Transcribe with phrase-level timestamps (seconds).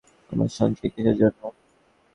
[0.31, 1.41] আমার সঞ্চয় কীসের জন্য?